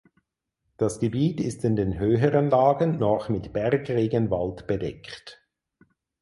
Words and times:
Das 0.77 0.99
Gebiet 0.99 1.39
ist 1.39 1.63
in 1.63 1.75
den 1.75 1.99
höheren 1.99 2.49
Lagen 2.49 2.97
noch 2.97 3.29
mit 3.29 3.53
Bergregenwald 3.53 4.65
bedeckt. 4.65 5.45